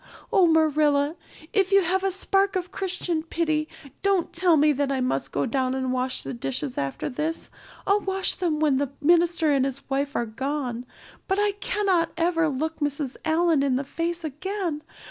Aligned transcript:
Oh, 0.33 0.47
Marilla, 0.47 1.15
if 1.53 1.71
you 1.71 1.83
have 1.83 2.03
a 2.03 2.09
spark 2.09 2.55
of 2.55 2.71
Christian 2.71 3.21
pity 3.21 3.67
don't 4.01 4.33
tell 4.33 4.57
me 4.57 4.71
that 4.71 4.91
I 4.91 4.99
must 4.99 5.31
go 5.31 5.45
down 5.45 5.75
and 5.75 5.93
wash 5.93 6.23
the 6.23 6.33
dishes 6.33 6.75
after 6.75 7.07
this. 7.07 7.51
I'll 7.85 7.99
wash 7.99 8.33
them 8.33 8.59
when 8.59 8.77
the 8.77 8.93
minister 8.99 9.51
and 9.53 9.63
his 9.63 9.87
wife 9.91 10.15
are 10.15 10.25
gone, 10.25 10.87
but 11.27 11.37
I 11.39 11.51
cannot 11.51 12.13
ever 12.17 12.49
look 12.49 12.77
Mrs. 12.79 13.15
Allan 13.25 13.61
in 13.61 13.75
the 13.75 13.83
face 13.83 14.23
again. 14.23 14.81